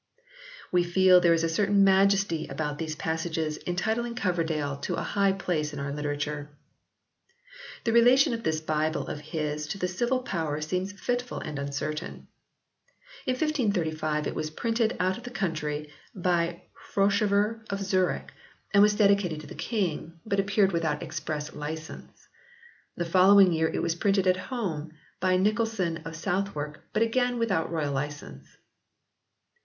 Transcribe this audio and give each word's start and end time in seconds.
We 0.71 0.83
feel 0.83 1.19
there 1.21 1.31
is 1.35 1.43
a 1.43 1.47
certain 1.47 1.83
majesty 1.83 2.47
about 2.47 2.79
these 2.79 2.95
passages 2.95 3.59
entitling 3.67 4.15
Coverdale 4.15 4.77
to 4.77 4.95
a 4.95 5.03
high 5.03 5.31
place 5.31 5.73
in 5.73 5.79
our 5.79 5.91
literature. 5.91 6.49
The 7.83 7.93
relation 7.93 8.33
of 8.33 8.41
this 8.41 8.61
Bible 8.61 9.05
of 9.05 9.19
his 9.21 9.67
to 9.67 9.77
the 9.77 9.87
civil 9.87 10.23
power 10.23 10.59
seems 10.59 10.91
fitful 10.91 11.37
and 11.41 11.59
uncertain. 11.59 12.25
In 13.27 13.33
1535 13.33 14.25
it 14.25 14.33
was 14.33 14.49
printed 14.49 14.97
out 14.99 15.17
of 15.19 15.23
the 15.23 15.29
country 15.29 15.93
by 16.15 16.63
Froschover 16.73 17.63
of 17.69 17.79
Zurich 17.81 18.31
and 18.73 18.81
was 18.81 18.93
iv] 18.93 18.97
COVERDALE 19.01 19.17
S 19.17 19.21
BIBLE 19.21 19.29
57 19.29 19.31
dedicated 19.39 19.41
to 19.41 19.45
the 19.53 19.77
King, 19.77 20.19
but 20.25 20.39
appeared 20.39 20.71
without 20.71 21.03
express 21.03 21.53
license. 21.53 22.27
The 22.95 23.05
following 23.05 23.53
year 23.53 23.67
it 23.69 23.83
was 23.83 23.93
printed 23.93 24.25
at 24.25 24.37
home 24.49 24.93
by 25.19 25.37
Nycolson 25.37 26.03
of 26.07 26.15
Southwark 26.15 26.85
but 26.91 27.03
again 27.03 27.37
without 27.37 27.71
royal 27.71 27.93
license. 27.93 28.47